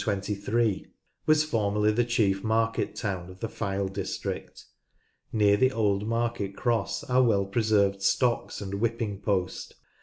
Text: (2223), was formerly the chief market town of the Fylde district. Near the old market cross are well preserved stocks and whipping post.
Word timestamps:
(2223), 0.03 0.87
was 1.27 1.43
formerly 1.43 1.91
the 1.91 2.03
chief 2.03 2.43
market 2.43 2.95
town 2.95 3.29
of 3.29 3.39
the 3.39 3.47
Fylde 3.47 3.93
district. 3.93 4.65
Near 5.31 5.57
the 5.57 5.71
old 5.71 6.07
market 6.07 6.55
cross 6.57 7.03
are 7.03 7.21
well 7.21 7.45
preserved 7.45 8.01
stocks 8.01 8.61
and 8.61 8.81
whipping 8.81 9.21
post. 9.21 9.75